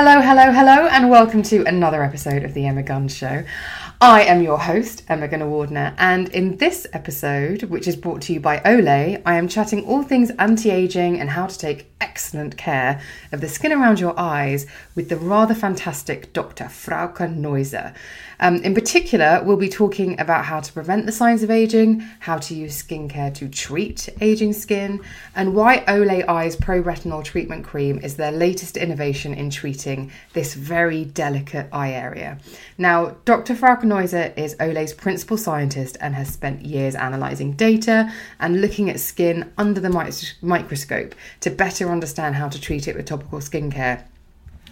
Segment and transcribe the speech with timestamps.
[0.00, 3.42] Hello, hello, hello, and welcome to another episode of The Emma Guns Show.
[4.00, 8.38] I am your host, Emma Gunavardhana, and in this episode, which is brought to you
[8.38, 13.00] by Olay, I am chatting all things anti aging and how to take excellent care
[13.30, 14.66] of the skin around your eyes
[14.96, 16.64] with the rather fantastic Dr.
[16.64, 17.94] Frauke Neuser.
[18.40, 22.38] Um, in particular, we'll be talking about how to prevent the signs of aging, how
[22.38, 25.00] to use skincare to treat aging skin,
[25.34, 30.54] and why Olay Eyes Pro Retinol Treatment Cream is their latest innovation in treating this
[30.54, 32.38] very delicate eye area.
[32.76, 33.54] Now, Dr.
[33.54, 39.00] Frauke Neuser is Olay's principal scientist and has spent years analysing data and looking at
[39.00, 44.04] skin under the microscope to better understand how to treat it with topical skincare.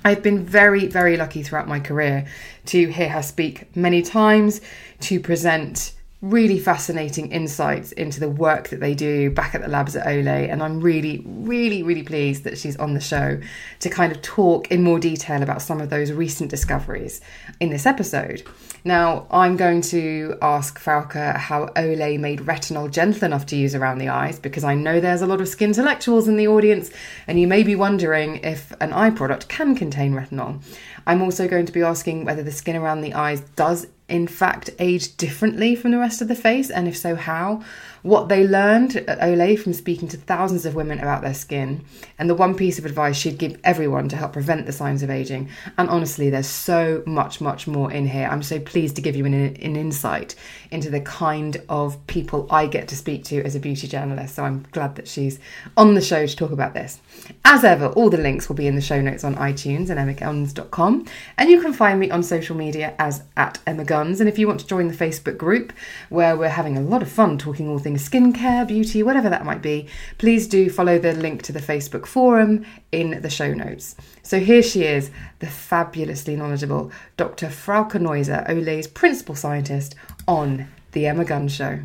[0.04, 2.26] I've been very, very lucky throughout my career
[2.66, 4.60] to hear her speak many times,
[5.00, 9.94] to present really fascinating insights into the work that they do back at the labs
[9.94, 10.50] at Olay.
[10.50, 13.38] And I'm really, really, really pleased that she's on the show
[13.80, 17.20] to kind of talk in more detail about some of those recent discoveries
[17.60, 18.42] in this episode.
[18.84, 23.98] Now, I'm going to ask Frauke how Olay made retinol gentle enough to use around
[23.98, 26.90] the eyes because I know there's a lot of skin intellectuals in the audience
[27.26, 30.62] and you may be wondering if an eye product can contain retinol.
[31.06, 34.70] I'm also going to be asking whether the skin around the eyes does in fact
[34.78, 37.62] age differently from the rest of the face, and if so, how?
[38.02, 41.84] What they learned at Olay from speaking to thousands of women about their skin,
[42.18, 45.10] and the one piece of advice she'd give everyone to help prevent the signs of
[45.10, 45.48] aging.
[45.76, 48.28] And honestly, there's so much, much more in here.
[48.30, 50.36] I'm so pleased to give you an, an insight
[50.70, 54.34] into the kind of people I get to speak to as a beauty journalist.
[54.34, 55.38] So I'm glad that she's
[55.76, 57.00] on the show to talk about this.
[57.44, 61.06] As ever, all the links will be in the show notes on iTunes and emmaguns.com,
[61.38, 64.20] and you can find me on social media as at Emma Guns.
[64.20, 65.72] And if you want to join the Facebook group
[66.08, 69.62] where we're having a lot of fun talking all things skincare, beauty, whatever that might
[69.62, 69.88] be,
[70.18, 73.96] please do follow the link to the Facebook forum in the show notes.
[74.26, 77.46] So here she is, the fabulously knowledgeable Dr.
[77.46, 79.94] Frauke Neuser, Olay's principal scientist,
[80.26, 81.78] on The Emma Guns Show.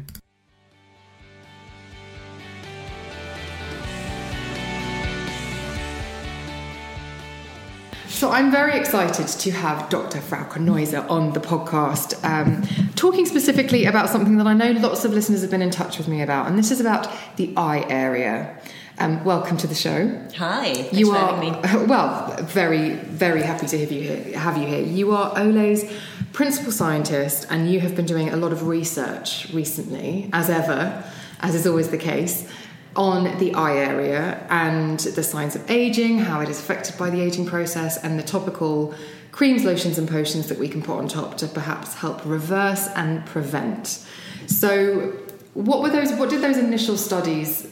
[8.08, 10.18] So I'm very excited to have Dr.
[10.18, 12.64] Frauke Neuser on the podcast, um,
[12.96, 16.08] talking specifically about something that I know lots of listeners have been in touch with
[16.08, 18.60] me about, and this is about the eye area.
[19.02, 20.16] Um, welcome to the show.
[20.38, 20.76] Hi.
[20.76, 21.88] Thanks you for are having me.
[21.88, 24.38] well, very, very happy to have you here.
[24.38, 24.84] Have you here?
[24.84, 25.92] You are Olay's
[26.34, 31.04] principal scientist, and you have been doing a lot of research recently, as ever,
[31.40, 32.48] as is always the case
[32.96, 37.22] on the eye area and the signs of aging, how it is affected by the
[37.22, 38.94] aging process, and the topical
[39.32, 43.26] creams, lotions, and potions that we can put on top to perhaps help reverse and
[43.26, 44.06] prevent.
[44.46, 45.18] So,
[45.56, 46.14] what were those?
[46.14, 47.68] What did those initial studies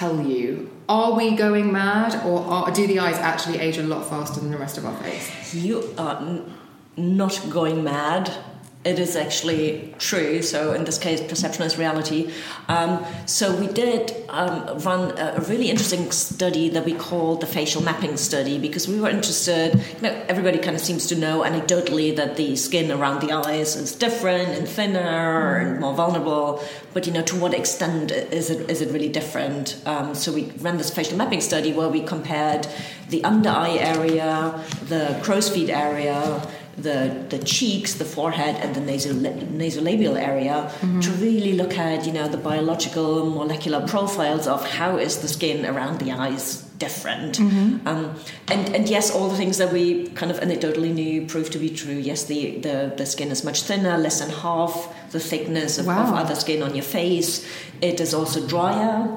[0.00, 0.70] tell you?
[0.88, 4.50] Are we going mad, or are, do the eyes actually age a lot faster than
[4.50, 5.54] the rest of our face?
[5.54, 6.52] You are n-
[6.96, 8.32] not going mad
[8.82, 10.40] it is actually true.
[10.40, 12.32] So in this case, perception is reality.
[12.68, 17.82] Um, so we did um, run a really interesting study that we called the facial
[17.82, 19.74] mapping study because we were interested.
[19.96, 23.76] You know, everybody kind of seems to know anecdotally that the skin around the eyes
[23.76, 26.64] is different and thinner and more vulnerable.
[26.94, 29.78] But you know, to what extent is it is it really different?
[29.84, 32.66] Um, so we ran this facial mapping study where we compared
[33.10, 36.40] the under eye area, the crow's feet area
[36.76, 41.00] the, the cheeks, the forehead, and the nasal, nasolabial area mm-hmm.
[41.00, 45.66] to really look at you know the biological molecular profiles of how is the skin
[45.66, 47.38] around the eyes different.
[47.40, 48.14] Um,
[48.48, 51.68] and and yes, all the things that we kind of anecdotally knew proved to be
[51.70, 51.94] true.
[51.94, 56.02] Yes, the, the, the skin is much thinner, less than half the thickness of, Wow.
[56.04, 57.46] of other skin on your face.
[57.82, 59.08] It is also drier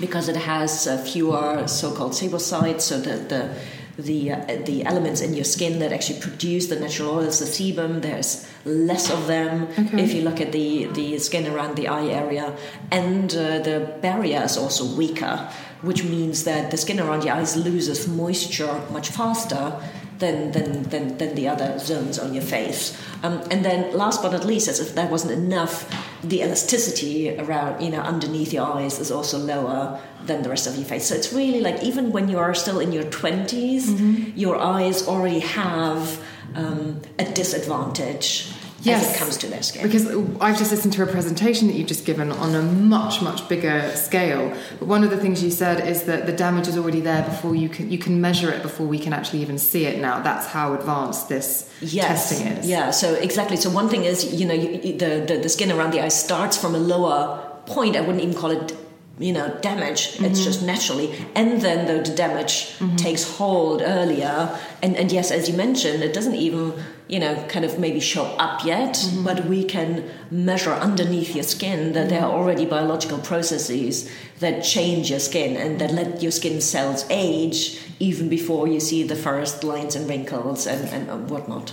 [0.00, 3.54] because it has uh, fewer so-called sebocytes, so the the
[3.98, 8.00] the, uh, the elements in your skin that actually produce the natural oils, the sebum,
[8.00, 9.68] there's less of them
[9.98, 12.56] if you look at the, the skin around the eye area.
[12.92, 15.50] And uh, the barrier is also weaker,
[15.82, 19.80] which means that the skin around your eyes loses moisture much faster
[20.18, 22.96] than, than, than, than the other zones on your face.
[23.22, 25.88] Um, and then, last but not least, as if that wasn't enough,
[26.22, 30.76] the elasticity around, you know, underneath your eyes is also lower than the rest of
[30.76, 31.06] your face.
[31.06, 35.40] So it's really like even when you are still in your 20s, your eyes already
[35.40, 36.22] have
[36.54, 38.50] um, a disadvantage
[38.86, 39.82] as it comes to their skin.
[39.82, 40.06] Because
[40.40, 43.90] I've just listened to a presentation that you've just given on a much, much bigger
[43.96, 44.56] scale.
[44.78, 47.54] But one of the things you said is that the damage is already there before
[47.54, 50.22] you can you can measure it before we can actually even see it now.
[50.22, 52.06] That's how advanced this yes.
[52.06, 52.68] testing is.
[52.68, 53.56] Yeah, so exactly.
[53.56, 56.56] So one thing is, you know, you, the, the the skin around the eye starts
[56.56, 57.96] from a lower point.
[57.96, 58.76] I wouldn't even call it,
[59.18, 60.12] you know, damage.
[60.12, 60.26] Mm-hmm.
[60.26, 64.56] It's just naturally, and then though the damage takes hold earlier.
[64.82, 66.74] And and yes, as you mentioned, it doesn't even,
[67.08, 69.24] you know, kind of maybe show up yet, Mm-hmm.
[69.24, 74.10] but we can measure underneath your skin that there are already biological processes
[74.40, 79.02] that change your skin and that let your skin cells age even before you see
[79.02, 81.72] the first lines and wrinkles and, and whatnot.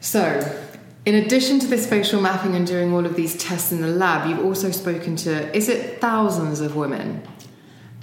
[0.00, 0.22] So,
[1.06, 4.28] in addition to this facial mapping and doing all of these tests in the lab,
[4.28, 7.22] you've also spoken to is it thousands of women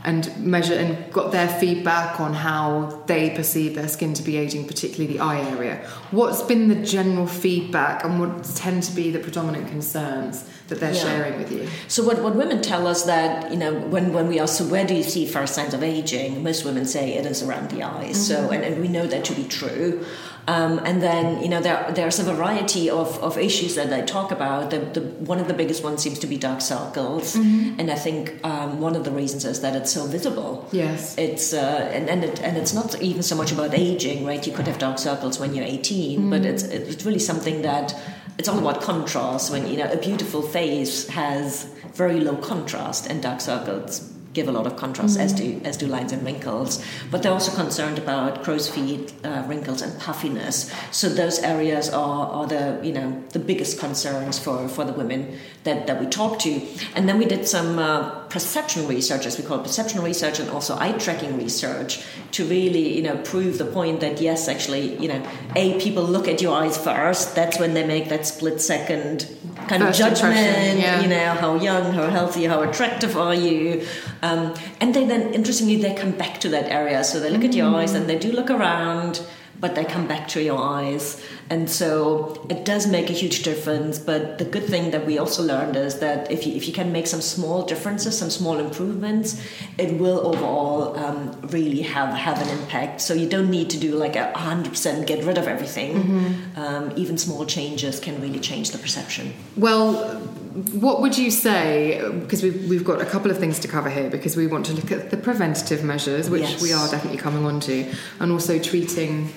[0.03, 4.67] and measure and got their feedback on how they perceive their skin to be aging,
[4.67, 5.77] particularly the eye area.
[6.11, 10.93] What's been the general feedback and what tend to be the predominant concerns that they're
[10.93, 11.01] Yeah.
[11.01, 11.67] sharing with you?
[11.87, 14.85] So what, what women tell us that you know when, when we ask so where
[14.85, 18.17] do you see first signs of aging most women say it is around the eyes
[18.17, 18.45] mm-hmm.
[18.45, 20.03] so and, and we know that to be true
[20.47, 24.31] um, and then you know there there's a variety of, of issues that they talk
[24.31, 24.71] about.
[24.71, 28.43] The, the one of the biggest ones seems to be dark circles and I think
[28.43, 30.67] um, one of the reasons is that it's so visible.
[30.71, 31.17] Yes.
[31.17, 34.45] it's uh, and and, it, and it's not even so much about aging right?
[34.45, 37.95] You could have dark circles when you're 18 but it's it's really something that
[38.37, 43.21] it's all about contrast when you know a beautiful face has very low contrast and
[43.21, 46.83] dark circles give a lot of contrast as do as do lines and wrinkles.
[47.09, 50.71] But they're also concerned about crow's feet uh, wrinkles and puffiness.
[50.91, 55.37] So those areas are, are the you know the biggest concerns for for the women
[55.63, 56.61] that, that we talk to.
[56.95, 60.49] And then we did some uh, perception research as we call it perception research and
[60.49, 65.07] also eye tracking research to really you know prove the point that yes actually you
[65.07, 65.21] know
[65.55, 67.35] a people look at your eyes first.
[67.35, 69.27] That's when they make that split second
[69.67, 71.01] kind First of judgment yeah.
[71.01, 73.85] you know how young how healthy how attractive are you
[74.21, 77.03] um, and they then interestingly they come back to that area.
[77.03, 79.25] So they look at your eyes and they do look around
[79.61, 81.23] but they come back to your eyes.
[81.49, 83.99] And so it does make a huge difference.
[83.99, 86.91] But the good thing that we also learned is that if you, if you can
[86.91, 89.41] make some small differences some small improvements
[89.77, 93.01] it will overall um, really have, have an impact.
[93.01, 96.41] So you don't need to do like a 100% get rid of everything.
[96.55, 99.33] Um, even small changes can really change the perception.
[99.55, 100.21] Well,
[100.51, 102.01] what would you say?
[102.19, 104.73] Because we've, we've got a couple of things to cover here because we want to
[104.73, 106.61] look at the preventative measures, which Yes.
[106.61, 109.27] we are definitely coming on to, and also treating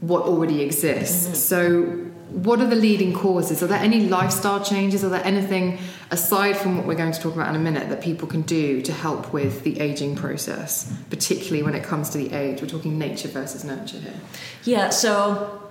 [0.00, 1.24] what already exists.
[1.24, 1.34] Mm-hmm.
[1.34, 1.82] So,
[2.32, 3.62] what are the leading causes?
[3.62, 5.04] Are there any lifestyle changes?
[5.04, 5.78] Are there anything
[6.10, 8.80] aside from what we're going to talk about in a minute that people can do
[8.82, 12.62] to help with the aging process, particularly when it comes to the age?
[12.62, 14.14] We're talking nature versus nurture here.
[14.64, 15.61] Yeah, so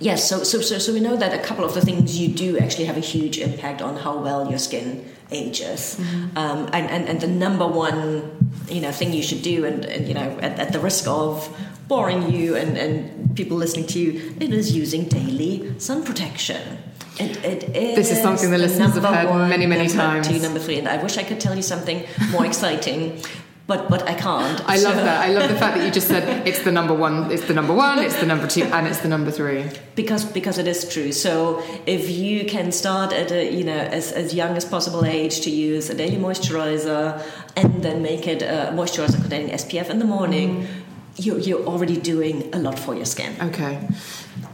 [0.00, 2.58] yes, so, so so so we know that a couple of the things you do
[2.58, 5.98] actually have a huge impact on how well your skin ages,
[6.36, 10.08] um, and, and and the number one you know thing you should do, and, and
[10.08, 11.48] you know at, at the risk of
[11.88, 16.78] boring you and, and people listening to you, it is using daily sun protection.
[17.18, 20.26] It, it is This is something the listeners have heard one, many, many times.
[20.26, 23.20] Two, number three, and I wish I could tell you something more exciting,
[23.66, 24.60] but but I can't.
[24.68, 25.28] I love that.
[25.28, 27.72] I love the fact that you just said it's the number one, it's the number
[27.74, 29.64] one, it's the number two, and it's the number three.
[29.94, 34.12] because because it is true so if you can start at a you know as,
[34.12, 37.22] as young as possible age to use a daily moisturizer
[37.56, 40.80] and then make it a moisturizer containing spf in the morning mm-hmm.
[41.16, 43.88] you're, you're already doing a lot for your skin Okay,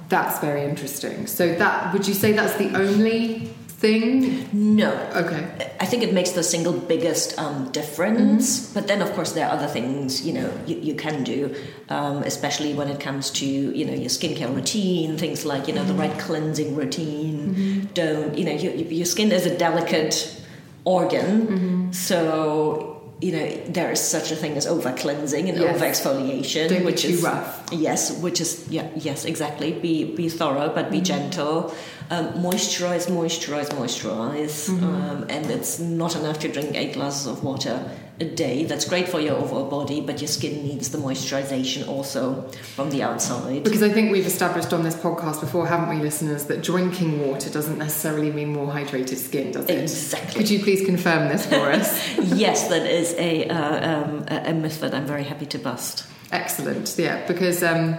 [0.09, 1.27] that's very interesting.
[1.27, 4.49] So that would you say that's the only thing?
[4.53, 8.73] no Okay, I think it makes the single biggest um, difference.
[8.73, 11.55] But then, of course, there are other things you know you, you can do,
[11.89, 15.85] um, especially when it comes to you know your skincare routine, things like you know
[15.85, 17.89] the right cleansing routine.
[17.95, 20.37] Don't you know your, your skin is a delicate
[20.85, 22.90] organ, so
[23.21, 25.75] you know, there is such a thing as over cleansing and Yes.
[25.77, 27.63] over exfoliation, Don't which is rough.
[27.71, 29.73] Yes, which is yeah, yes, exactly.
[29.73, 31.05] Be be thorough, but be Mm-hmm.
[31.05, 31.75] gentle.
[32.11, 34.85] Um, moisturize, moisturize, moisturize, Mm-hmm.
[34.85, 37.77] um, and it's not enough to drink eight glasses of water
[38.21, 38.65] a day.
[38.65, 42.43] That's great for your overall body, but your skin needs the moisturization also
[42.75, 43.65] from the outside.
[43.65, 47.51] Because I think we've established on this podcast before, haven't we, listeners, that drinking water
[47.51, 49.81] doesn't necessarily mean more hydrated skin, does it?
[49.81, 50.35] Exactly.
[50.35, 52.19] Could you please confirm this for us?
[52.19, 56.07] yes, that is a, uh, um, a myth that I'm very happy to bust.
[56.31, 57.97] Excellent, yeah, because um,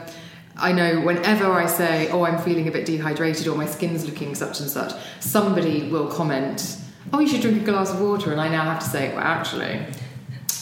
[0.56, 4.36] I know whenever I say, oh, I'm feeling a bit dehydrated or my skin's looking
[4.36, 6.78] such and such, somebody will comment,
[7.12, 8.32] oh, you should drink a glass of water.
[8.32, 9.86] And I now have to say, well, actually,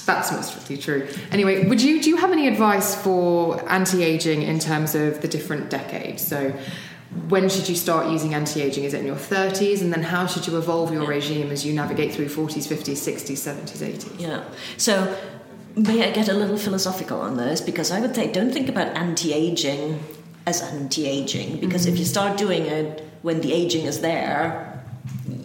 [0.10, 1.08] that's not strictly true.
[1.32, 5.70] Anyway, would you do you have any advice for anti-aging in terms of the different
[5.70, 6.26] decades?
[6.26, 6.54] So
[7.28, 8.84] when should you start using anti-aging?
[8.84, 9.82] Is it in your 30s?
[9.82, 13.40] And then how should you evolve your regime as you navigate through 40s, 50s, 60s,
[13.50, 14.20] 70s, 80s?
[14.20, 14.44] Yeah.
[14.78, 14.94] So
[15.76, 17.62] may I get a little philosophical on this?
[17.62, 20.00] Because I would say don't think about anti-aging
[20.46, 21.60] as anti-aging.
[21.60, 22.00] Because if mm-hmm.
[22.00, 24.69] you start doing it when the aging is there,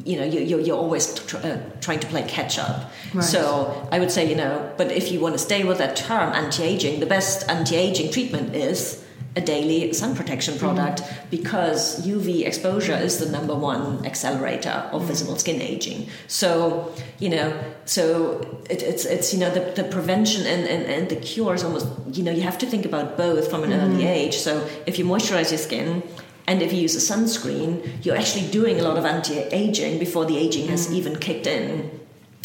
[0.04, 2.92] you know, you- you're, you're always tr- uh, trying to play catch up.
[3.12, 3.24] Right.
[3.24, 6.32] So I would say, you know, but if you want to stay with that term
[6.32, 9.04] anti-aging, the best anti-aging treatment is
[9.36, 10.66] a daily sun protection mm-hmm.
[10.66, 15.08] product because UV exposure is the number one accelerator of mm-hmm.
[15.08, 16.08] visible skin aging.
[16.28, 21.08] So, you know, so it, it's, it's, you know, the, the prevention and, and, and
[21.08, 23.94] the cure is almost, you know, you have to think about both from an mm-hmm.
[23.94, 24.36] early age.
[24.36, 26.02] So if you moisturize your skin,
[26.46, 30.36] and if you use a sunscreen, you're actually doing a lot of anti-aging before the
[30.36, 30.94] aging has mm.
[30.94, 32.00] even kicked in.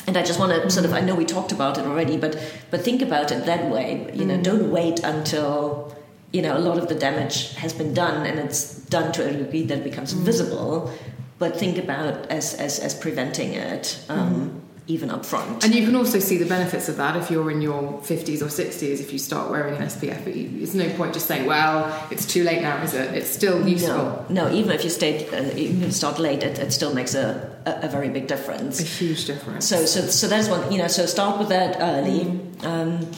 [0.07, 2.41] And I just want to sort of I know we talked about it already, but
[2.71, 4.09] but think about it that way.
[4.13, 4.43] You know, mm.
[4.43, 5.95] don't wait until
[6.31, 9.33] you know a lot of the damage has been done and it's done to a
[9.33, 10.21] degree that becomes mm.
[10.21, 10.91] visible.
[11.37, 14.59] But think about as as, as preventing it um, mm-hmm.
[14.89, 15.63] Even up front.
[15.63, 18.45] And you can also see the benefits of that if you're in your 50s or
[18.45, 20.25] 60s, if you start wearing an SPF.
[20.25, 23.13] It's no point just saying, well, it's too late now, is it?
[23.13, 23.95] It's still useful.
[23.95, 27.55] no, no, even if you stay, uh, you start late, it, it still makes a,
[27.67, 28.79] a, a very big difference.
[28.79, 29.67] A huge difference.
[29.67, 30.71] So, so, so that's one.
[30.71, 32.21] You know, so start with that early,
[32.63, 33.11] um,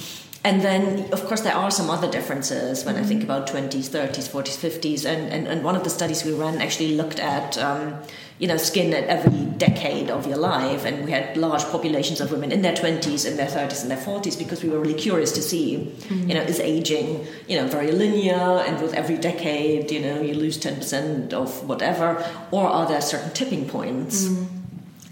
[0.43, 3.31] and then of course there are some other differences when I think mm-hmm.
[3.31, 6.95] about twenties, thirties, forties, fifties, and, and and one of the studies we ran actually
[6.95, 7.57] looked at.
[7.57, 7.95] Um,
[8.39, 12.31] you know, skin at every decade of your life, and we had large populations of
[12.31, 15.31] women in their twenties, in their thirties, and their forties, because we were really curious
[15.33, 16.27] to see, mm-hmm.
[16.27, 20.33] you know, is aging, you know, very linear, and with every decade, you know, you
[20.33, 22.17] lose ten percent of whatever,
[22.50, 24.24] or are there certain tipping points?
[24.24, 24.45] Mm-hmm.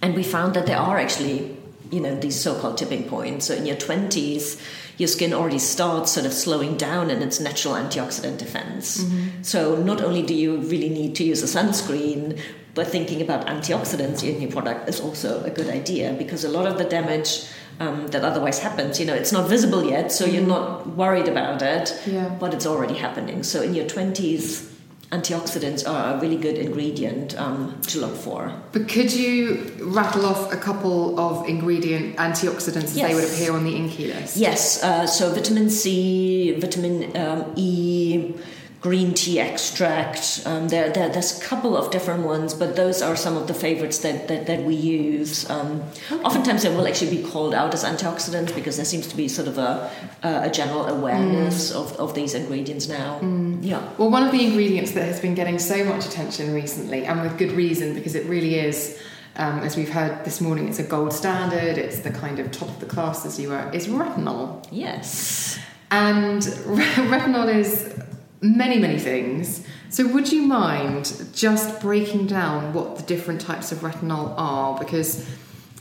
[0.02, 1.56] And we found that there are actually,
[1.92, 3.46] you know, these so-called tipping points.
[3.46, 4.60] So in your twenties,
[5.00, 9.04] your skin already starts sort of slowing down in its natural antioxidant defense.
[9.42, 12.40] So not only do you really need to use a sunscreen,
[12.76, 16.68] but thinking about antioxidants in your product is also a good idea because a lot
[16.68, 17.46] of the damage
[17.80, 21.62] um, that otherwise happens, you know, it's not visible yet, so you're not worried about
[21.62, 22.28] it, Yeah.
[22.40, 23.42] but it's already happening.
[23.44, 24.70] So in your twenties,
[25.12, 28.54] antioxidants are a really good ingredient um, to look for.
[28.72, 33.64] But could you rattle off a couple of ingredient antioxidants as they would appear on
[33.64, 34.38] the INCI list?
[34.38, 38.34] Yes, uh, so vitamin C, vitamin um, E,
[38.82, 40.42] green tea extract.
[40.46, 43.54] Um, there, there, there's a couple of different ones, but those are some of the
[43.54, 45.50] favorites that, that, that we use.
[45.50, 45.84] Um,
[46.24, 49.50] Oftentimes, they will actually be called out as antioxidants because there seems to be sort
[49.50, 49.92] of a,
[50.24, 53.20] a general awareness of, of these ingredients now.
[53.62, 53.86] Yeah.
[53.98, 57.38] Well, one of the ingredients that has been getting so much attention recently, and with
[57.38, 58.98] good reason, because it really is,
[59.36, 62.70] um, as we've heard this morning, it's a gold standard, it's the kind of top
[62.70, 64.66] of the class, as you were, is retinol.
[64.72, 65.60] Yes.
[65.92, 68.00] And retinol is
[68.42, 69.66] many, many things.
[69.90, 74.78] So, would you mind just breaking down what the different types of retinol are?
[74.78, 75.28] Because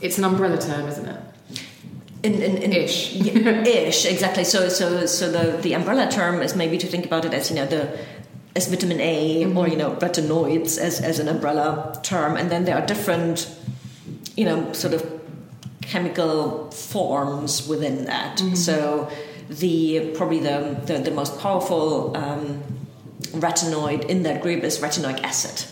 [0.01, 1.21] it's an umbrella term, isn't it?
[2.21, 3.13] In, in, in, Ish.
[3.13, 4.43] Yeah, ish, exactly.
[4.43, 7.55] So, so, so the, the umbrella term is maybe to think about it as you
[7.55, 7.97] know the
[8.55, 9.57] as vitamin A mm-hmm.
[9.57, 13.55] or you know retinoids as, as an umbrella term, and then there are different
[14.35, 15.19] you know sort of
[15.81, 18.37] chemical forms within that.
[18.37, 18.55] Mm-hmm.
[18.55, 19.09] So,
[19.49, 22.63] the probably the the, the most powerful um,
[23.33, 25.65] retinoid in that group is retinoic acid.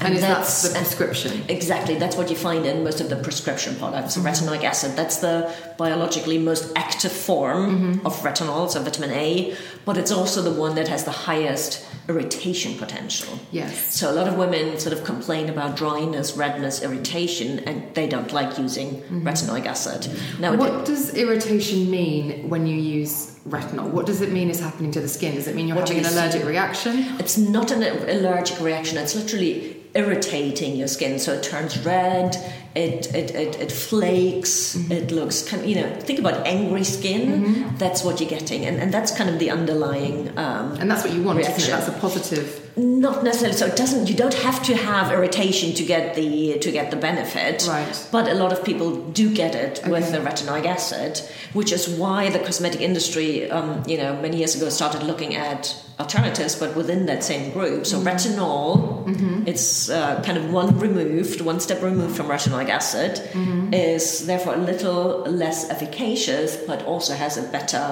[0.00, 1.44] And, that that's- the prescription?
[1.48, 4.16] Exactly, that's what you find in most of the prescription products.
[4.16, 4.26] Mm-hmm.
[4.26, 8.06] Retinoic acid, that's the biologically most active form mm-hmm.
[8.06, 12.76] of retinol, so vitamin A, but it's also the one that has the highest irritation
[12.76, 13.38] potential.
[13.52, 13.94] Yes.
[13.94, 18.32] So a lot of women sort of complain about dryness, redness, irritation, and they don't
[18.32, 19.26] like using mm-hmm.
[19.26, 20.10] retinoic acid.
[20.38, 23.90] Now, What does irritation mean when you use retinol?
[23.90, 25.34] What does it mean is happening to the skin?
[25.34, 27.06] Does it mean you're What having an allergic reaction?
[27.18, 28.98] It's not an allergic reaction.
[28.98, 32.36] It's literally irritating your skin so it turns red
[32.76, 34.92] it it, it, it flakes Mm-hmm.
[34.92, 38.78] it looks kind of you know think about angry skin that's what you're getting and,
[38.78, 41.56] and that's kind of the underlying um, And that's what you want, isn't it?
[41.56, 41.72] Reaction.
[41.76, 42.69] That's a positive.
[42.80, 46.70] Not necessarily so it doesn't you don't have to have irritation to get the to
[46.72, 48.08] get the benefit Right.
[48.12, 48.88] but a lot of people
[49.20, 51.20] do get it with the retinoic acid
[51.52, 55.74] which is why the cosmetic industry um, you know many years ago started looking at
[55.98, 57.84] alternatives but within that same group Mm-hmm.
[57.84, 63.74] so retinol it's uh, kind of one removed one step removed from retinoic acid Mm-hmm.
[63.74, 65.02] is therefore a little
[65.44, 67.84] less efficacious but also has a better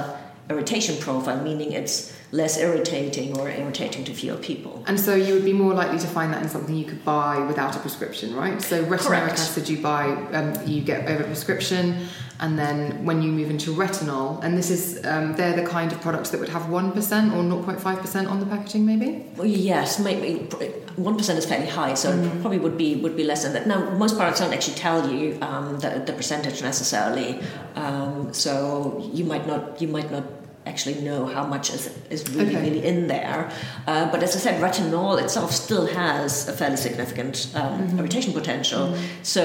[0.50, 5.44] irritation profile meaning it's less irritating or irritating to fewer people And so you would
[5.44, 8.60] be more likely to find that in something you could buy without a prescription, right?
[8.60, 12.08] So retinoic acid you buy, um, you get over prescription,
[12.40, 16.00] and then when you move into retinol, and this is um, they're the kind of
[16.00, 19.26] products that would have one percent or 0.5 percent on the packaging, maybe.
[19.36, 20.48] Well, yes, maybe
[20.96, 23.66] one percent is fairly high, so it probably would be would be less than that.
[23.66, 27.40] Now, most products don't actually tell you um, the, the percentage necessarily,
[27.74, 30.24] um, so you might not you might not
[30.68, 32.62] actually know how much is, is really Okay.
[32.70, 33.50] really in there.
[33.86, 38.82] Uh, but as I said, retinol itself still has a fairly significant um, irritation potential.
[39.22, 39.44] So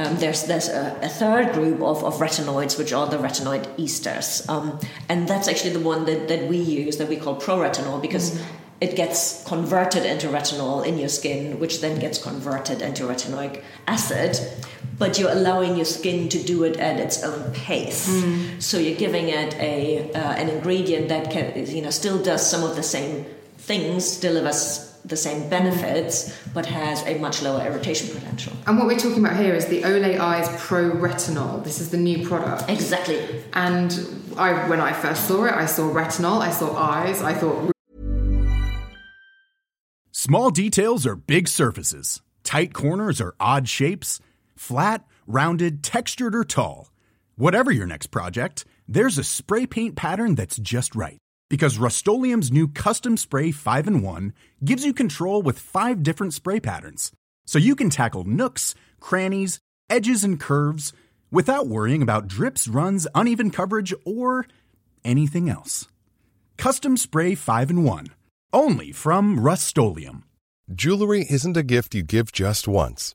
[0.00, 4.28] um, there's there's a, a third group of, of retinoids, which are the retinoid esters,
[4.48, 4.66] um,
[5.10, 8.26] and that's actually the one that, that we use that we call proretinol because
[8.80, 14.32] it gets converted into retinol in your skin, which then gets converted into retinoic acid.
[14.98, 18.08] But you're allowing your skin to do it at its own pace.
[18.58, 22.62] So you're giving it a uh, an ingredient that can, you know, still does some
[22.62, 23.26] of the same
[23.58, 28.52] things, delivers the same benefits, but has a much lower irritation potential.
[28.66, 31.62] And what we're talking about here is the Olay Eyes Pro Retinol.
[31.62, 32.68] This is the new product.
[32.68, 33.24] Exactly.
[33.52, 33.92] And
[34.36, 37.70] I, when I first saw it, I saw retinol, I saw eyes, I thought
[40.12, 42.20] Small details are big surfaces.
[42.42, 44.18] Tight corners are odd shapes.
[44.56, 46.90] Flat, rounded, textured, or tall.
[47.36, 51.18] Whatever your next project, there's a spray paint pattern that's just right.
[51.48, 54.32] Because Rust new Custom Spray 5 in 1
[54.64, 57.12] gives you control with five different spray patterns.
[57.44, 60.92] So you can tackle nooks, crannies, edges, and curves
[61.30, 64.46] without worrying about drips, runs, uneven coverage, or
[65.04, 65.86] anything else.
[66.56, 68.06] Custom Spray 5 in 1.
[68.52, 69.76] Only from Rust
[70.72, 73.14] Jewelry isn't a gift you give just once.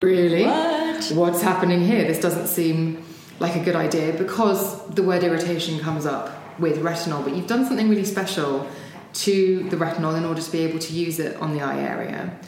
[0.00, 0.44] Really?
[0.44, 1.10] What?
[1.10, 2.04] What's happening here?
[2.06, 3.04] This doesn't seem
[3.40, 6.30] like a good idea because the word irritation comes up
[6.60, 8.68] with retinol, but you've done something really special
[9.14, 12.38] to the retinol in order to be able to use it on the eye area.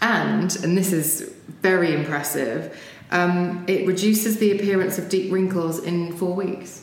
[0.00, 6.16] And, and this is very impressive, um, it reduces the appearance of deep wrinkles in
[6.16, 6.81] four weeks.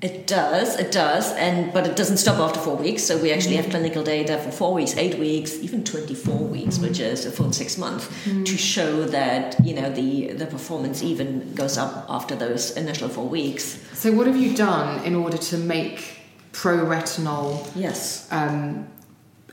[0.00, 3.02] It does, it does, and but it doesn't stop after four weeks.
[3.02, 7.00] So we actually have clinical data for four weeks, eight weeks, even twenty-four weeks, which
[7.00, 11.76] is a full six months, to show that you know the the performance even goes
[11.76, 13.64] up after those initial four weeks.
[13.94, 16.20] So, what have you done in order to make
[16.52, 18.28] pro retinol Yes.
[18.30, 18.86] um,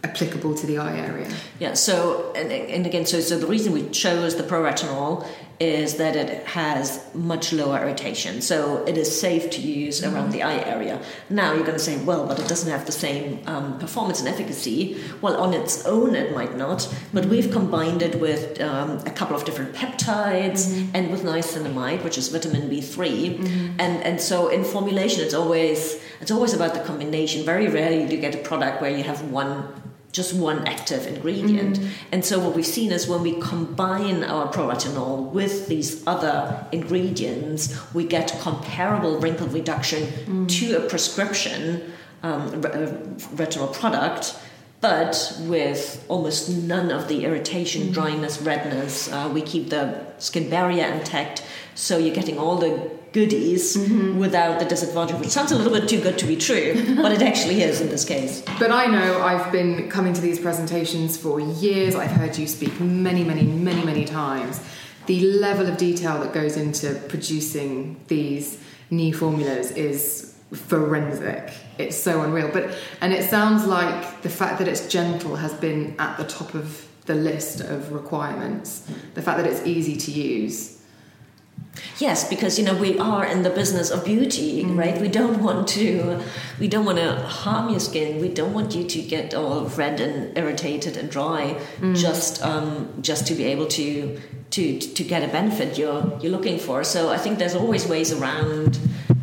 [0.04, 1.28] applicable to the eye area?
[1.58, 1.74] Yeah.
[1.74, 5.26] So and, and again, so so the reason we chose the proretinol
[5.60, 10.44] is that it has much lower irritation, so it is safe to use around the
[10.44, 11.02] eye area.
[11.30, 14.28] Now you're going to say, well, but it doesn't have the same um, performance and
[14.28, 15.02] efficacy.
[15.22, 19.36] Well, on its own, it might not, but we've combined it with um, a couple
[19.36, 25.24] of different peptides and with niacinamide, which is vitamin B3, and and so in formulation,
[25.24, 27.46] it's always it's always about the combination.
[27.46, 29.68] Very rarely do you get a product where you have one
[30.16, 31.78] just one active ingredient.
[32.14, 37.76] And so what we've seen is when we combine our proretinol with these other ingredients,
[37.94, 41.92] we get comparable wrinkle reduction to a prescription
[42.24, 42.96] um, uh,
[43.36, 44.40] retinol product.
[44.80, 50.86] But with almost none of the irritation, dryness, redness, uh, we keep the skin barrier
[50.86, 51.44] intact.
[51.74, 54.20] So you're getting all the goodies mm-hmm.
[54.20, 57.22] without the disadvantage, which sounds a little bit too good to be true, but it
[57.22, 58.44] actually is in this case.
[58.60, 61.96] But I know I've been coming to these presentations for years.
[61.96, 64.62] I've heard you speak many, many, many, many times.
[65.06, 71.54] The level of detail that goes into producing these new formulas is forensic.
[71.78, 72.50] It's so unreal.
[72.52, 76.54] But and it sounds like the fact that it's gentle has been at the top
[76.54, 78.92] of the list of requirements.
[79.14, 80.75] The fact that it's easy to use.
[82.00, 84.78] Yes, because you know we are in the business of beauty, Mm.
[84.78, 85.00] right?
[85.00, 86.20] We don't want to,
[86.60, 88.22] we don't want to harm your skin.
[88.22, 91.96] We don't want you to get all red and irritated and dry, Mm.
[91.96, 94.18] just um, just to be able to
[94.52, 96.84] to to get a benefit you're you're looking for.
[96.84, 98.78] So I think there's always ways around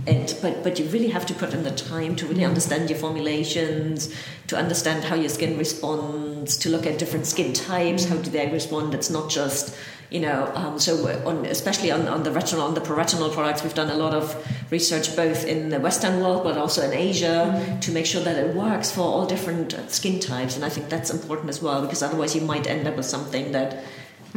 [0.07, 2.31] it, but but you really have to put in the time to Mm.
[2.31, 4.09] really understand your formulations,
[4.49, 8.05] to understand how your skin responds, to look at different skin types.
[8.07, 8.95] How do they respond?
[8.95, 9.75] It's not just
[10.13, 10.95] you know um, so
[11.27, 14.25] on especially on, on the retinol on the proretinol products we've done a lot of
[14.71, 18.55] research both in the western world but also in asia to make sure that it
[18.55, 20.57] works for all different skin types.
[20.57, 23.53] And i think that's important as well because otherwise you might end up with something
[23.53, 23.85] that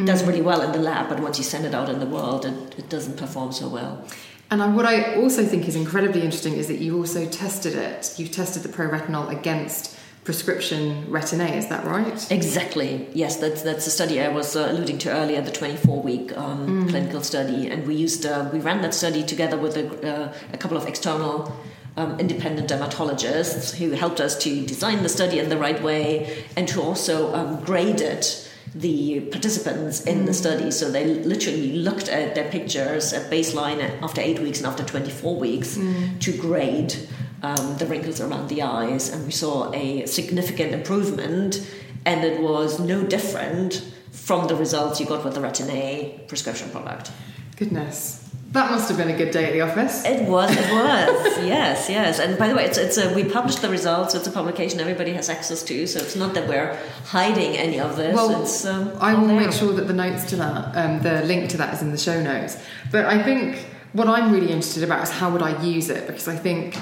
[0.03, 2.45] does really well in the lab but once you send it out in the world
[2.45, 4.05] it, it doesn't perform so well.
[4.51, 8.13] And what I also think is incredibly interesting is that you also tested it.
[8.17, 12.31] You've tested the pro retinol against prescription retin-A, is that right?
[12.31, 13.07] Exactly.
[13.13, 17.21] Yes, that's that's the study I was uh, alluding to earlier, the 24-week um, clinical
[17.21, 20.75] study, and we used uh, we ran that study together with a, uh, a couple
[20.75, 21.55] of external.
[21.97, 26.67] Um, independent dermatologists who helped us to design the study in the right way and
[26.67, 28.27] to also um, graded
[28.73, 30.71] the participants in the study.
[30.71, 35.37] So they literally looked at their pictures at baseline after eight weeks and after 24
[35.37, 35.79] weeks
[36.19, 36.97] to grade
[37.45, 41.65] um, the wrinkles around the eyes, and we saw a significant improvement,
[42.05, 46.69] and it was no different from the results you got with the Retin A prescription
[46.71, 47.11] product.
[47.57, 48.21] Goodness.
[48.51, 50.05] That must have been a good day at the office.
[50.05, 52.19] It was, it was, yes, yes.
[52.19, 54.15] And by the way, it's it's a, we published the results.
[54.15, 56.73] It's a publication everybody has access to, so it's not that we're
[57.05, 58.15] hiding any of this.
[58.15, 59.41] Well, um, I will there.
[59.41, 61.97] make sure that the notes to that, um, the link to that is in the
[61.97, 62.57] show notes.
[62.91, 66.27] But I think what I'm really interested about is how would I use it because
[66.29, 66.77] I think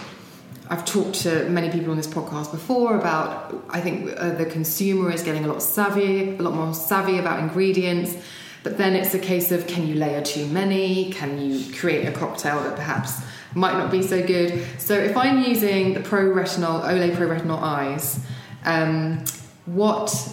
[0.70, 5.12] I've talked to many people on this podcast before about I think uh, the consumer
[5.12, 8.16] is getting a lot savvy, a lot more savvy about ingredients.
[8.64, 11.12] But then it's a case of can you layer too many?
[11.12, 13.22] Can you create a cocktail that perhaps
[13.54, 14.66] might not be so good?
[14.80, 18.20] So if I'm using the Pro Retinol, Olay Pro Retinol Eyes,
[18.64, 19.26] um,
[19.66, 20.30] what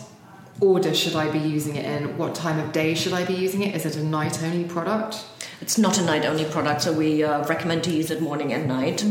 [0.61, 2.17] order should I be using it in?
[2.17, 3.75] What time of day should I be using it?
[3.75, 5.25] Is it a night only product?
[5.61, 8.69] It's not a night only product, so we uh, recommend to use it morning and
[8.69, 9.05] night.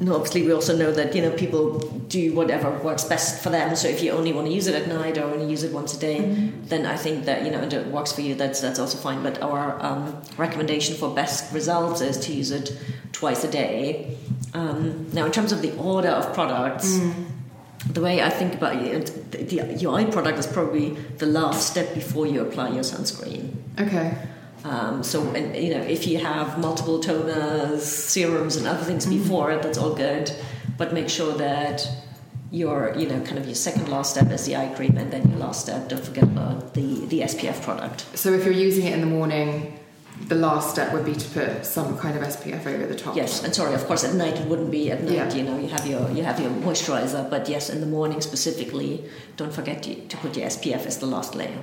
[0.00, 3.74] No, obviously, we also know that you know people do whatever works best for them.
[3.74, 5.96] So if you only want to use it at night or only use it once
[5.96, 6.20] a day,
[6.66, 8.36] then I think that you know and it works for you.
[8.36, 9.22] That's that's also fine.
[9.24, 12.78] But our um, recommendation for best results is to use it
[13.12, 14.16] twice a day.
[14.54, 17.00] Um, now, in terms of the order of products.
[17.90, 21.70] The way I think about it, the, the, your eye product is probably the last
[21.70, 23.54] step before you apply your sunscreen.
[23.78, 24.18] Okay.
[24.64, 29.50] Um, so, and, you know, if you have multiple toners, serums, and other things before
[29.52, 30.32] it, that's all good.
[30.76, 31.88] But make sure that
[32.50, 35.28] your, you know, kind of your second last step is the eye cream, and then
[35.30, 38.06] your last step, don't forget about the, the SPF product.
[38.18, 39.78] So if you're using it in the morning,
[40.26, 43.14] the last step would be to put some kind of SPF over the top.
[43.16, 45.12] Yes, and sorry, of course, at night it wouldn't be at night.
[45.12, 45.34] Yeah.
[45.34, 49.04] You know, you have your you have your moisturizer, but yes, in the morning specifically,
[49.36, 51.56] don't forget to, to put your SPF as the last layer.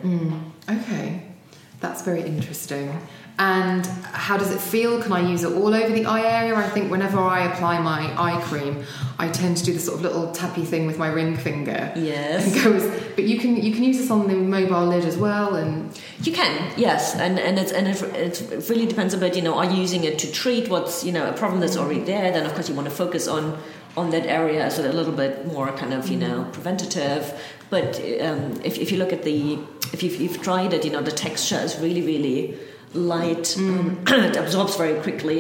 [0.70, 1.35] Okay.
[1.80, 3.00] That's very interesting.
[3.38, 5.02] And how does it feel?
[5.02, 6.56] Can I use it all over the eye area?
[6.56, 8.86] I think whenever I apply my eye cream,
[9.20, 11.92] I tend to do the sort of little tappy thing with my ring finger.
[11.98, 12.64] Yes.
[12.64, 15.92] Goes, but you can you can use this on the mobile lid as well, and
[16.22, 18.02] You can, yes, and and it's and it,
[18.52, 19.36] it really depends a bit.
[19.36, 22.02] You know, are you using it to treat what's you know a problem that's already
[22.02, 22.32] there?
[22.32, 23.58] Then of course you want to focus on
[23.98, 26.44] on that area as a little bit more kind of you mm-hmm.
[26.44, 27.38] know preventative.
[27.76, 27.96] But
[28.28, 29.40] um, if if you look at the
[29.96, 32.38] if you've, you've tried it, you know the texture is really really
[32.94, 33.48] light.
[33.58, 35.40] Um, it absorbs very quickly.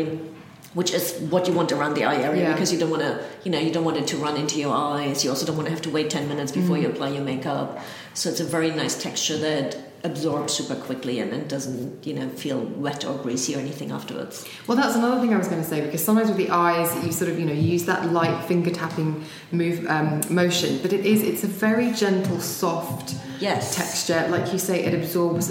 [0.79, 2.51] Which is what you want around the eye area Yeah.
[2.53, 3.11] because you don't want to,
[3.45, 5.23] you know, you don't want it to run into your eyes.
[5.23, 7.79] You also don't want to have to wait ten minutes before you apply your makeup.
[8.15, 12.59] So it's a very nice texture that absorbs super quickly and, doesn't, you know, feel
[12.59, 14.47] wet or greasy or anything afterwards.
[14.67, 17.11] Well, that's another thing I was going to say because sometimes with the eyes, you
[17.11, 21.05] sort of you know you use that light finger tapping move um, motion, but it
[21.05, 23.75] is it's a very gentle, soft Yes.
[23.75, 24.25] texture.
[24.29, 25.47] Like you say, it absorbs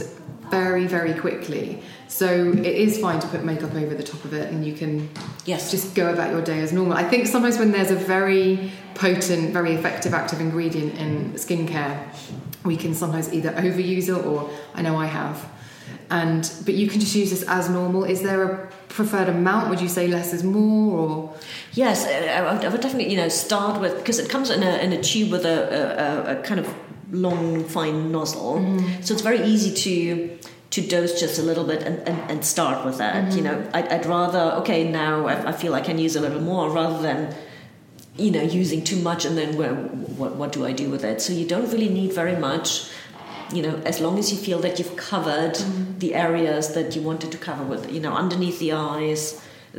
[0.50, 1.82] very very quickly.
[2.08, 5.10] So it is fine to put makeup over the top of it, and you can
[5.44, 5.70] Yes.
[5.70, 6.96] just go about your day as normal.
[6.96, 11.98] I think sometimes when there's a very potent, very effective active ingredient in skincare,
[12.64, 15.48] we can sometimes either overuse it or I know I have.
[16.10, 18.04] And but you can just use this as normal.
[18.04, 19.70] Is there a preferred amount?
[19.70, 21.34] Would you say less is more or
[21.72, 24.78] Yes, uh, I, I would- definitely, you know, start with because it comes in a,
[24.78, 26.72] in a tube with a, a, a, kind of
[27.10, 29.02] long, fine nozzle, mm-hmm.
[29.02, 30.38] so it's very easy to
[30.70, 33.32] to dose just a little bit and, and, and start with that.
[33.32, 33.44] You mm-hmm.
[33.44, 36.70] know, I'd, I'd rather okay now I, I feel I can use a little more
[36.70, 37.34] rather than
[38.16, 41.20] you know using too much and then where, what what do I do with that?
[41.20, 42.90] So you don't really need very much.
[43.52, 45.54] you know, as long as you feel that you've covered
[46.04, 49.22] the areas that you wanted to cover with, you know, underneath the eyes,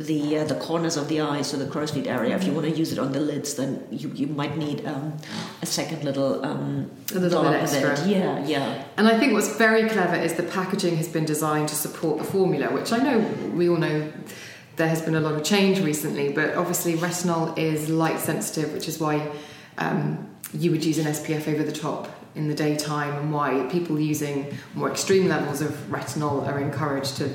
[0.08, 2.32] the uh, the corners of the eyes, so the crow's feet area.
[2.36, 5.16] If you want to use it on the lids, then you, you might need um,
[5.62, 7.84] a second little um, A little bit dollop of it.
[7.84, 8.08] extra.
[8.08, 8.84] Yeah, yeah.
[8.96, 12.24] And I think what's very clever is the packaging has been designed to support the
[12.36, 13.18] formula, which I know
[13.58, 13.96] we all know
[14.76, 18.88] there has been a lot of change recently, but obviously retinol is light sensitive, which
[18.88, 19.30] is why
[19.78, 23.98] um, you would use an SPF over the top in the daytime, and why people
[23.98, 27.28] using more extreme levels of retinol are encouraged to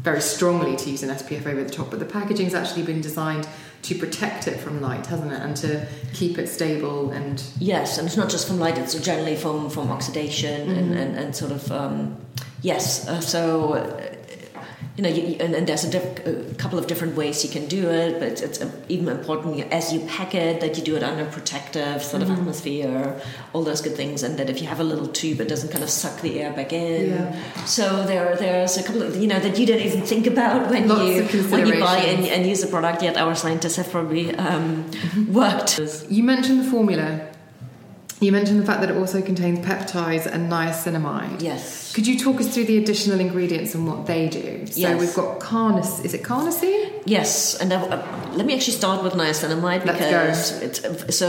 [0.00, 1.90] very strongly to use an SPF over the top.
[1.90, 3.46] But the packaging's actually been designed
[3.82, 8.06] to protect it from light, hasn't it, and to keep it stable and Yes, and
[8.06, 11.70] it's not just from light; it's generally from from oxidation and, and, and sort of
[11.70, 12.16] um,
[12.62, 13.06] yes.
[13.06, 14.15] Uh, so
[14.96, 17.66] you know, you, and, and there's a, diff- a couple of different ways you can
[17.66, 21.02] do it, but it's uh, even important as you pack it that you do it
[21.02, 23.20] under protective sort of atmosphere,
[23.52, 25.84] all those good things, and that if you have a little tube, it doesn't kind
[25.84, 27.10] of suck the air back in.
[27.10, 27.64] Yeah.
[27.66, 30.88] So there, there's a couple of you know that you don't even think about when
[30.88, 33.02] Lots you when you buy and, and use a product.
[33.02, 34.90] Yet our scientists have probably um,
[35.28, 35.78] worked.
[36.08, 37.35] You mentioned the formula.
[38.26, 41.40] You mentioned the fact that it also contains peptides and niacinamide.
[41.40, 41.92] Yes.
[41.94, 44.66] Could you talk us through the additional ingredients and what they do?
[44.66, 45.00] So Yes.
[45.00, 46.04] we've got carnis.
[46.04, 46.90] Is it carnosine?
[47.04, 47.78] Yes, and uh,
[48.38, 50.80] let me actually start with niacinamide because it's
[51.16, 51.28] so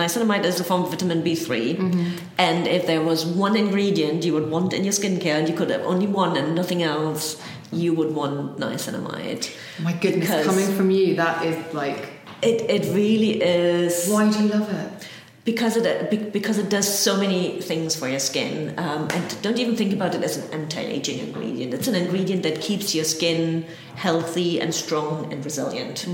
[0.00, 2.08] niacinamide is a form of vitamin B 3 Mm-hmm.
[2.36, 5.70] and if there was one ingredient you would want in your skincare and you could
[5.70, 7.24] have only one and nothing else,
[7.72, 9.42] you would want niacinamide.
[9.88, 12.00] My goodness, coming from you, that is like.
[12.42, 15.08] It it really is Why do you love it?
[15.44, 19.76] Because it because it does so many things for your skin um, and don't even
[19.76, 21.74] think about it as an anti-aging ingredient.
[21.74, 26.06] It's an ingredient that keeps your skin healthy and strong and resilient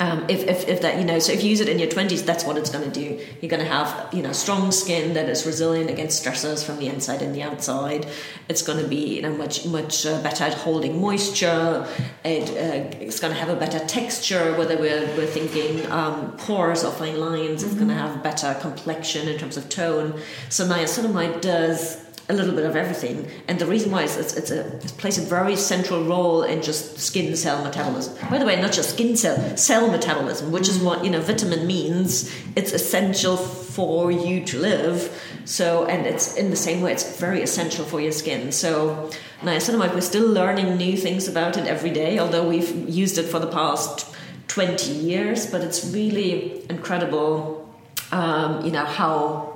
[0.00, 2.24] um, if, if, if that you know so if you use it in your 20s
[2.24, 3.24] that's what it's going to do.
[3.40, 6.86] You're going to have you know strong skin that is resilient against stressors from the
[6.86, 8.06] inside and the outside.
[8.48, 11.86] It's going to be you know much much uh, better at holding moisture.
[12.24, 16.84] It, uh, it's going to have a better texture whether we're, we're thinking um, pores
[16.84, 17.62] or fine lines.
[17.62, 20.20] It's going to have better complexion in terms of tone.
[20.48, 23.28] So niacinamide does a little bit of everything.
[23.48, 26.62] And the reason why is it's, it's a, it plays a very central role in
[26.62, 28.16] just skin cell metabolism.
[28.30, 31.66] By the way, not just skin cell, cell metabolism, which is what, you know, vitamin
[31.66, 32.32] means.
[32.54, 35.12] It's essential for you to live.
[35.44, 38.52] So, and it's in the same way, it's very essential for your skin.
[38.52, 43.24] So, niacinamide, we're still learning new things about it every day, although we've used it
[43.24, 44.06] for the past
[44.46, 47.68] 20 years, but it's really incredible,
[48.12, 49.49] um, you know, how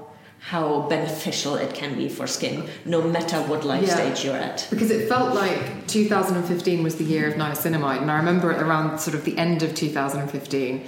[0.51, 3.95] how beneficial it can be for skin, no matter what life Yeah.
[3.97, 4.67] stage you're at.
[4.69, 9.15] Because it felt like 2015 was the year of niacinamide, and I remember around sort
[9.17, 10.83] of the end of 2015.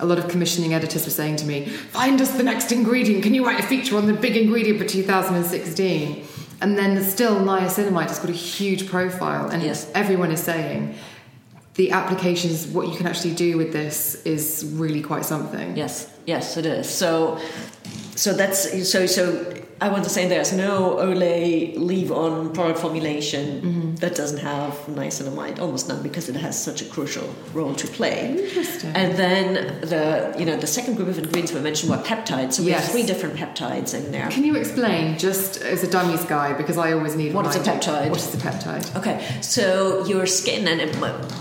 [0.00, 3.22] A lot of commissioning editors were saying to me, "Find us the next ingredient.
[3.22, 6.24] Can you write a feature on the big ingredient for 2016?"
[6.62, 9.88] And then still, niacinamide has got a huge profile, and Yes.
[9.94, 10.94] everyone is saying
[11.74, 15.76] the applications, what you can actually do with this, is really quite something.
[15.76, 16.88] Yes, yes, it is.
[16.88, 17.38] So,
[18.14, 19.06] so that's so.
[19.06, 19.51] So
[19.84, 25.88] I want to say there's no Olay leave-on product formulation that doesn't have niacinamide, almost
[25.88, 28.18] none, because it has such a crucial role to play.
[28.38, 28.92] Interesting.
[29.00, 29.46] And then
[29.92, 32.52] the you know the second group of ingredients we mentioned were peptides.
[32.54, 34.28] So we have three different peptides in there.
[34.36, 37.64] Can you explain, just as a dummies guy, because I always need What is a
[37.70, 38.10] peptide?
[38.10, 38.84] What is a peptide?
[38.98, 39.64] Okay, so
[40.12, 40.80] your skin and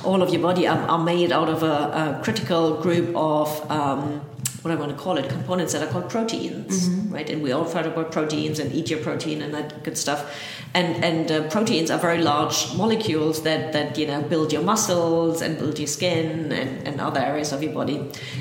[0.04, 1.78] all of your body are, are made out of a,
[2.20, 4.22] a critical group of um,
[4.64, 7.30] what I want to call it components that are called proteins, right?
[7.30, 10.36] And we all heard about proteins and eat your protein and that good stuff.
[10.74, 15.42] And and uh, proteins are very large molecules that that you know build your muscles
[15.42, 17.98] and build your skin and, and other areas of your body.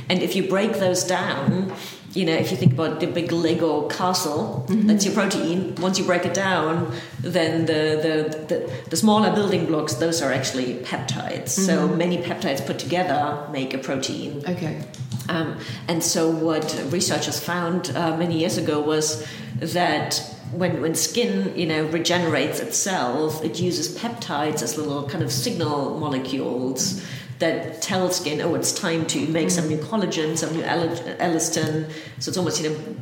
[0.08, 1.72] And if you break those down.
[2.12, 5.76] You know, if you think about the big Lego castle, that's your protein.
[5.76, 10.32] Once you break it down, then the, the, the, the smaller building blocks, those are
[10.32, 11.50] actually peptides.
[11.50, 14.42] So many peptides put together make a protein.
[14.44, 14.82] Okay.
[15.30, 19.24] Um, and so, what researchers found uh, many years ago was
[19.60, 20.20] that
[20.52, 25.98] when, when skin you know regenerates itself, it uses peptides as little kind of signal
[25.98, 27.06] molecules
[27.38, 31.90] that tell skin, oh, it's time to make some new collagen, some new elastin.
[32.18, 32.96] So it's almost you know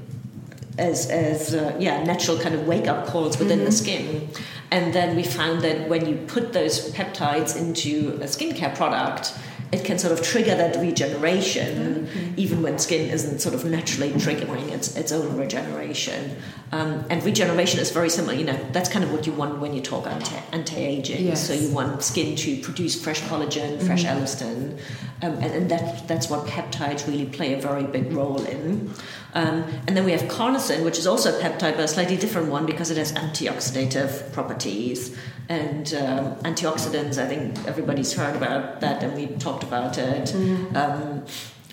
[0.76, 4.28] as as uh, yeah natural kind of wake up calls within the skin.
[4.70, 9.32] And then we found that when you put those peptides into a skincare product
[9.70, 12.34] it can sort of trigger that regeneration, mm-hmm.
[12.36, 16.36] even when skin isn't sort of naturally triggering its, its own regeneration.
[16.72, 19.74] Um, and regeneration is very similar, you know, that's kind of what you want when
[19.74, 21.26] you talk anti aging.
[21.26, 21.46] Yes.
[21.46, 24.18] So you want skin to produce fresh collagen, fresh mm-hmm.
[24.18, 24.78] elastin,
[25.22, 28.90] um, and, and that, that's what peptides really play a very big role in.
[29.34, 32.50] Um, and then we have carnosine, which is also a peptide, but a slightly different
[32.50, 35.16] one because it has antioxidative properties.
[35.48, 40.28] And um, antioxidants, I think everybody's heard about that, and we talked about it.
[40.28, 40.76] Mm.
[40.76, 41.24] Um,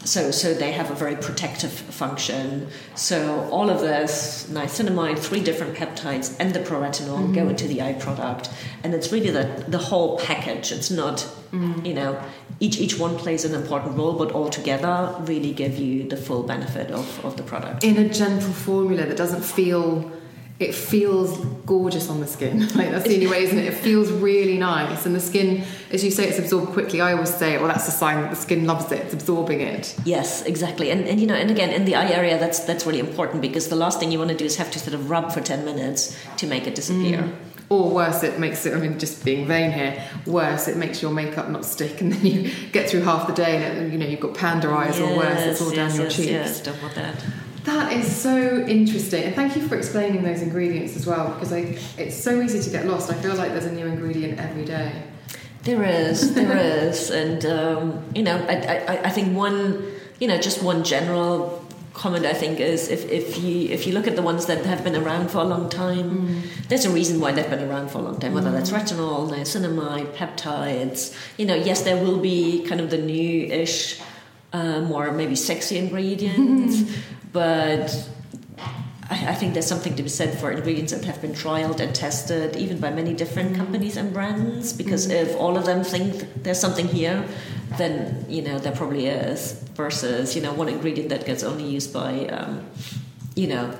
[0.05, 2.67] so, so they have a very protective function.
[2.93, 7.33] So all of this niacinamide, three different peptides, and the proretinol mm-hmm.
[7.33, 8.51] go into the eye product,
[8.83, 10.71] and it's really the the whole package.
[10.71, 11.83] It's not, mm.
[11.85, 12.21] you know,
[12.59, 16.43] each each one plays an important role, but all together really give you the full
[16.43, 20.11] benefit of, of the product in a gentle formula that doesn't feel
[20.57, 22.67] it feels gorgeous on the skin.
[22.75, 23.65] Like that's the only way, isn't it?
[23.65, 26.99] It feels really nice, and the skin, as you say, it's absorbed quickly.
[26.99, 29.95] I always say, well, that's a sign that the skin loves it; it's absorbing it.
[30.03, 30.91] Yes, exactly.
[30.91, 33.69] And, and you know, and again, in the eye area, that's that's really important because
[33.69, 35.63] the last thing you want to do is have to sort of rub for ten
[35.63, 37.19] minutes to make it disappear.
[37.19, 37.35] Mm.
[37.69, 38.73] Or worse, it makes it.
[38.73, 40.03] I mean, just being vain here.
[40.25, 43.65] Worse, it makes your makeup not stick, and then you get through half the day,
[43.65, 46.09] and you know you've got panda eyes, yes, or worse, it's all yes, down your
[46.09, 46.29] cheeks.
[46.29, 47.15] Yes, don't want that.
[47.65, 51.33] That is so interesting, and thank you for explaining those ingredients as well.
[51.33, 53.11] Because I, it's so easy to get lost.
[53.11, 55.03] I feel like there's a new ingredient every day.
[55.63, 59.83] There is, there is, and um, you know, I, I, I think one,
[60.19, 64.05] you know, just one general comment I think is if, if you if you look
[64.05, 66.67] at the ones that have been around for a long time, mm.
[66.67, 68.33] there's a reason why they've been around for a long time.
[68.33, 68.53] Whether mm.
[68.53, 71.15] that's retinol, niacinamide, peptides.
[71.37, 74.01] You know, yes, there will be kind of the new-ish,
[74.53, 76.93] uh, more maybe sexy ingredients,
[77.35, 77.91] but
[79.09, 81.93] I, I, think there's something to be said for ingredients that have been trialed and
[81.93, 83.59] tested, even by many different mm-hmm.
[83.59, 84.71] companies and brands.
[84.71, 85.31] Because mm-hmm.
[85.31, 87.27] if all of them think there's something here,
[87.77, 89.61] then you know there probably is.
[89.75, 92.65] Versus you know one ingredient that gets only used by um,
[93.35, 93.77] you know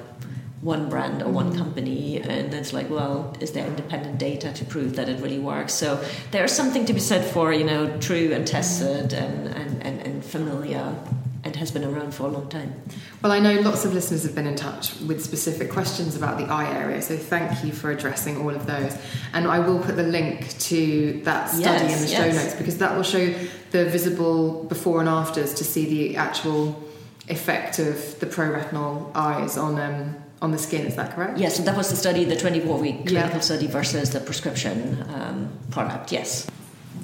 [0.60, 1.60] one brand or one mm-hmm.
[1.60, 5.74] company and it's like well is there independent data to prove that it really works
[5.74, 10.02] so there's something to be said for you know true and tested and, and, and,
[10.02, 10.96] and familiar
[11.46, 12.74] and has been around for a long time.
[13.22, 16.46] Well, I know lots of listeners have been in touch with specific questions about the
[16.46, 18.98] eye area, so thank you for addressing all of those.
[19.32, 22.44] And I will put the link to that study yes, in the show yes.
[22.44, 23.34] notes because that will show
[23.70, 26.84] the visible before and afters to see the actual
[27.28, 30.86] effect of the pro-retinol eyes on um, on the skin.
[30.86, 31.38] Is that correct?
[31.38, 33.40] Yes, and that was the study, the 24 week clinical yeah.
[33.40, 36.12] study versus the prescription um, product.
[36.12, 36.48] Yes.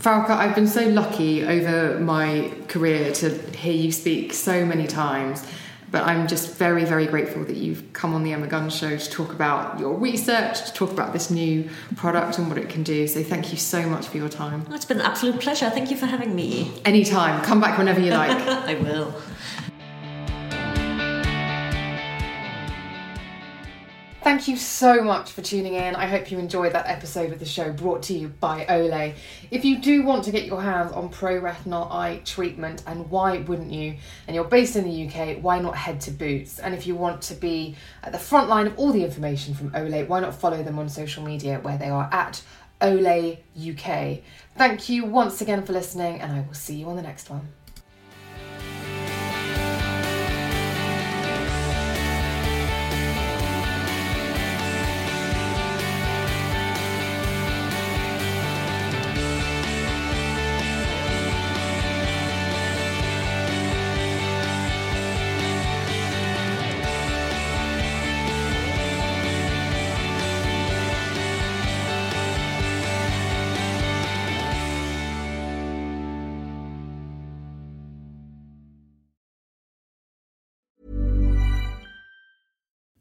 [0.02, 5.46] Frauke, I've been so lucky over my career to hear you speak so many times.
[5.92, 9.10] But I'm just very, very grateful that you've come on the Emma Guns show to
[9.12, 13.08] talk about your research, to talk about this new product and what it can do.
[13.08, 14.66] So thank you so much for your time.
[14.72, 15.70] it's been an absolute pleasure.
[15.70, 16.72] Thank you for having me.
[16.86, 17.44] Anytime.
[17.44, 18.32] Come back whenever you like.
[18.48, 19.14] I will.
[24.32, 25.94] Thank you so much for tuning in.
[25.94, 29.16] I hope you enjoyed that episode of the show brought to you by Olay.
[29.52, 33.40] If you do want to get your hands on pro retinol eye treatment, and why
[33.40, 36.60] wouldn't you, and you're based in the UK, why not head to Boots?
[36.60, 39.70] And if you want to be at the front line of all the information from
[39.72, 42.42] Olay, why not follow them on social media where they are at
[42.80, 44.24] Olay UK?
[44.56, 47.50] Thank you once again for listening, and I will see you on the next one.